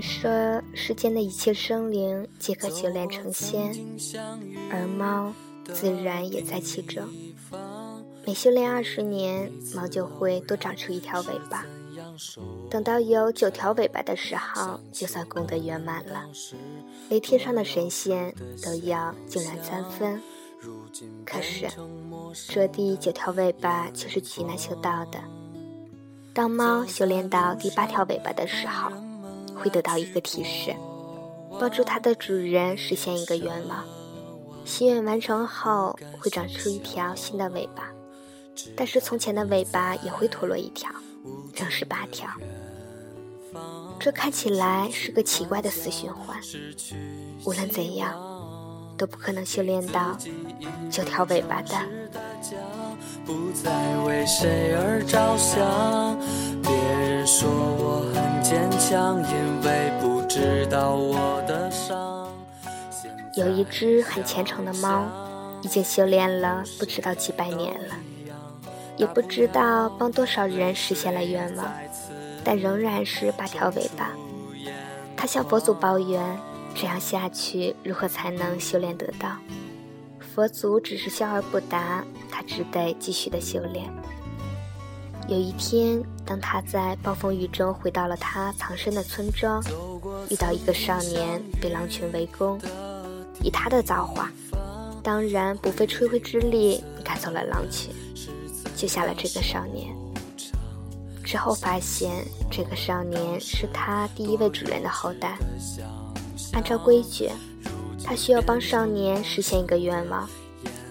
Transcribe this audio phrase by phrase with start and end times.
[0.00, 3.74] 说世间的一切生灵皆可修炼成仙，
[4.70, 5.32] 而猫
[5.72, 7.02] 自然也在其中。
[8.26, 11.64] 每修炼二十年，猫就会多长出一条尾巴。
[12.68, 16.24] 等到有九条尾巴的时候，就算功德圆满了，
[17.08, 20.20] 连天上的神仙都要敬然三分。
[21.24, 21.68] 可是，
[22.48, 25.18] 这第九条尾巴却是极难修到的。
[26.34, 28.90] 当猫修炼到第八条尾巴的时候，
[29.58, 30.74] 会得到一个提示，
[31.60, 33.84] 帮助它的主人实现一个愿望。
[34.64, 37.90] 心愿完成后，会长出一条新的尾巴，
[38.76, 40.90] 但是从前的尾巴也会脱落一条。
[41.54, 42.28] 正是八条，
[43.98, 46.38] 这看起来是个奇怪的死循环。
[47.44, 48.14] 无论怎样，
[48.98, 50.14] 都不可能修炼到
[50.90, 51.74] 九条尾巴的。
[53.24, 53.70] 不再
[54.04, 56.18] 为谁而着想，
[56.62, 62.28] 别人说我很坚强，因为不知道我的伤。
[63.34, 65.06] 有一只很虔诚的猫，
[65.62, 67.94] 已经修炼了不知道几百年了。
[68.96, 71.66] 也不知道帮多少人实现了愿望，
[72.42, 74.10] 但仍然是八条尾巴。
[75.16, 76.20] 他向佛祖抱怨：
[76.80, 79.36] 这样下去，如何才能修炼得到？
[80.20, 83.92] 佛祖只是笑而不答，他只得继续的修炼。
[85.26, 89.60] 有一天，当他在暴风雨中回到了他藏身的村庄，
[90.30, 92.60] 遇到一个少年被狼群围攻，
[93.42, 94.30] 以他的造化，
[95.02, 97.92] 当然不费吹灰之力赶走了狼群。
[98.76, 99.92] 救下了这个少年，
[101.24, 105.36] 之后发现这个少年是他第一位主人的后代。
[106.52, 107.30] 按照规矩，
[108.04, 110.28] 他需要帮少年实现一个愿望，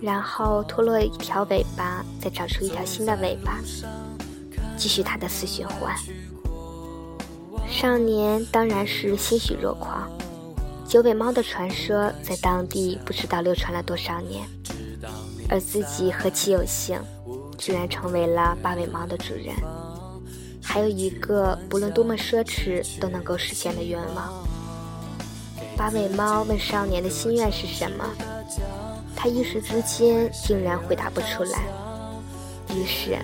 [0.00, 3.58] 然后脱落一条尾巴，再长出一条新的尾巴，
[4.76, 5.94] 继续他的死循环。
[7.68, 10.10] 少年当然是欣喜若狂。
[10.86, 14.46] 九尾猫的传说在当地不知道流传了多少年，
[15.48, 17.00] 而自己何其有幸！
[17.56, 19.54] 居然成为了八尾猫的主人，
[20.62, 24.46] 还有一个不论多么奢侈都能够实现的愿望。
[25.82, 28.04] 八尾猫问少年的心愿是什么，
[29.16, 31.58] 他一时之间竟然回答不出来。
[32.72, 33.18] 于是，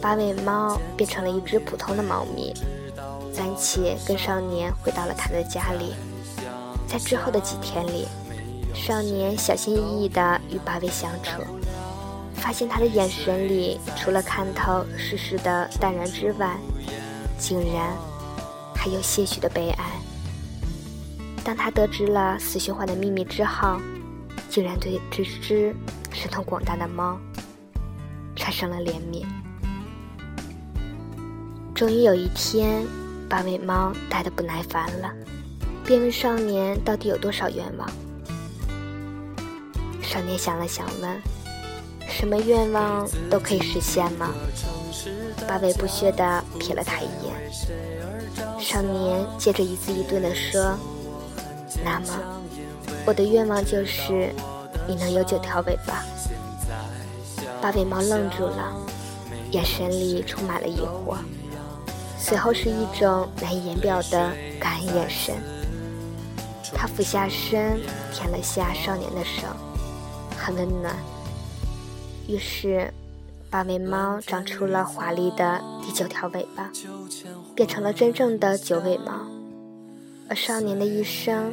[0.00, 2.54] 八尾猫变成了一只普通的猫咪，
[3.34, 5.92] 暂且跟少年回到了他的家里。
[6.88, 8.08] 在之后的几天里，
[8.72, 11.42] 少年小心翼翼地与八尾相处。
[12.34, 16.56] 发现他的眼神里，除了看透世事的淡然之外，
[17.38, 17.94] 竟然
[18.74, 19.89] 还有些许的悲哀。
[21.50, 23.80] 当他得知了死循环的秘密之后，
[24.48, 25.74] 竟然对这只
[26.12, 27.18] 神通广大的猫
[28.36, 29.26] 产生了怜悯。
[31.74, 32.86] 终于有一天，
[33.28, 35.12] 八尾猫待得不耐烦了，
[35.84, 37.90] 便问少年到底有多少愿望。
[40.00, 41.20] 少年想了想，问。
[42.08, 44.30] 什么愿望都可以实现吗？
[45.48, 47.34] 八尾不屑地瞥了他一眼。
[48.60, 50.78] 少年接着一字一顿地说
[51.84, 52.06] ：“那么，
[53.06, 54.32] 我的愿望就是
[54.86, 56.04] 你能有九条尾巴。”
[57.62, 58.74] 八尾猫愣住了，
[59.50, 61.16] 眼神里充满了疑惑，
[62.18, 65.34] 随后是一种难以言表的感恩眼神。
[66.74, 67.78] 他俯下身
[68.12, 69.46] 舔了下少年的手，
[70.38, 70.96] 很温暖。
[72.26, 72.90] 于是，
[73.50, 76.70] 八尾猫长出了华丽的第九条尾巴，
[77.54, 79.12] 变成了真正的九尾猫。
[80.30, 81.52] 而少年的一生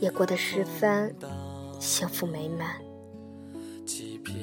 [0.00, 1.14] 也过得十分
[1.78, 2.68] 幸福美满。
[3.84, 4.36] 几片、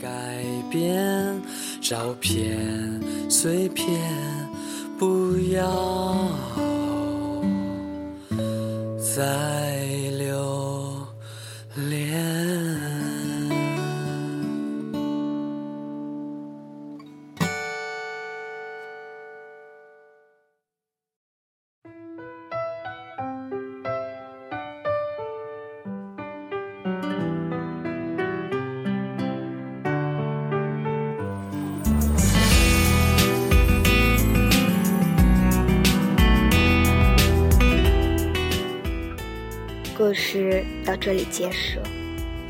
[0.00, 1.40] 改变、
[1.80, 3.86] 照片、碎片，
[4.98, 6.30] 不要
[8.98, 9.75] 再
[40.16, 41.78] 事到这里结束。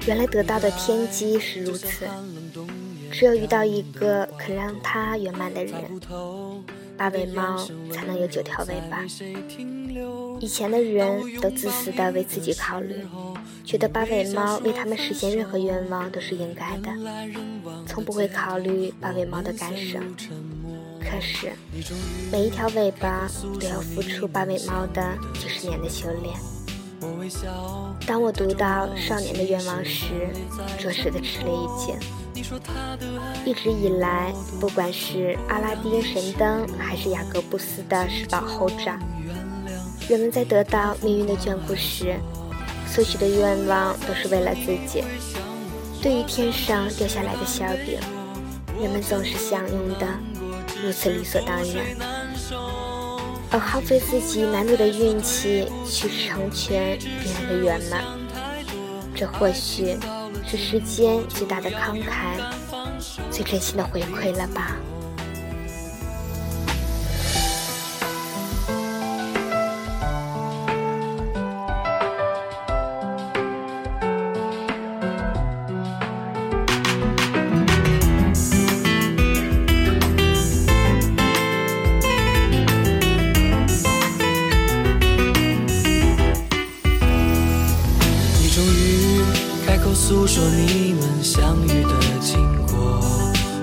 [0.06, 2.06] 原来得到的天机是如此，
[3.10, 5.74] 只有遇到一个肯让他圆满的人，
[6.96, 7.58] 八尾猫
[7.92, 9.04] 才能有九条尾巴。
[10.38, 12.94] 以前的人都自私的为自己考虑，
[13.64, 16.90] 觉得八尾猫为他们实现任何愿望都是应该的，
[17.86, 19.98] 从不会考虑八尾猫的感受。
[21.00, 21.50] 可是，
[22.30, 23.28] 每一条尾巴
[23.58, 26.56] 都要付出八尾猫的几十年的修炼。
[28.06, 30.28] 当我读到少年的愿望时，
[30.78, 31.96] 着实的吃了一惊。
[33.44, 38.98] 一直以来，不管是阿拉丁神灯，还是雅各布斯的十宝后爪，
[40.08, 42.14] 人们在得到命运的眷顾时，
[42.87, 45.02] 所许的愿望都是为了自己。
[46.02, 47.99] 对于天上掉下来的馅饼，
[48.81, 50.06] 人们总是享用的
[50.82, 52.15] 如此理所当然，
[53.50, 58.02] 而耗费自己难得的运气去成全别人的圆满，
[59.14, 59.96] 这或许
[60.46, 62.40] 是世间最大的慷慨，
[63.31, 64.76] 最真心的回馈了吧。
[89.66, 93.00] 开口诉说你们相遇的经过，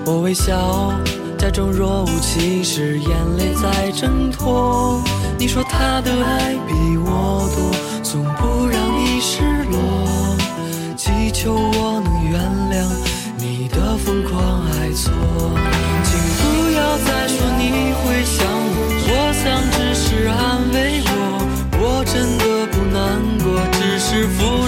[0.04, 0.92] 我微笑，
[1.38, 5.02] 假装若无其事，眼泪在挣脱。
[5.38, 7.70] 你说他的爱比我多，
[8.02, 9.78] 从不让你失落，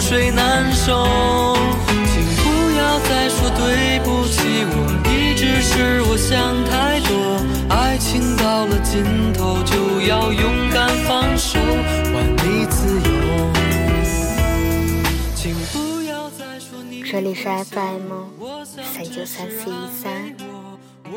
[0.07, 1.05] 水难收。
[3.59, 4.75] 对不起，我
[5.09, 7.41] 一直是我想太多。
[7.75, 11.59] 爱情到了尽头，就要勇敢放手，
[12.13, 13.09] 还你自由。
[15.35, 18.13] 请不要再说你这里是 FM
[18.95, 20.35] 三九三四一三，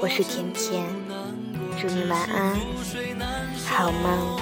[0.02, 0.86] 我是甜甜，
[1.80, 2.56] 祝你晚安，
[3.68, 4.40] 好梦。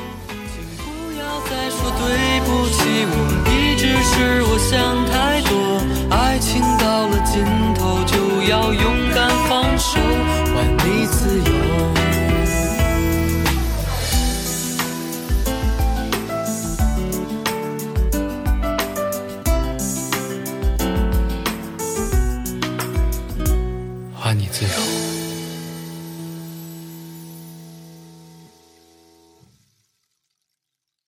[0.77, 0.85] 不
[1.17, 2.77] 要再说对不起，
[3.09, 3.15] 我
[4.69, 5.06] 是